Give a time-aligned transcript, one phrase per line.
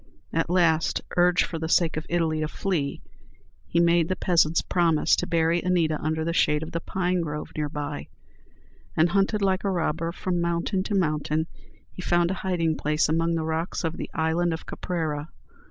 [0.33, 3.03] At last, urged for the sake of Italy to flee,
[3.67, 7.51] he made the peasants promise to bury Anita under the shade of the pine grove
[7.55, 8.07] near by,
[8.97, 11.45] and, hunted like a robber from mountain to mountain,
[11.91, 15.29] he found a hiding place among the rocks of the Island of Caprera.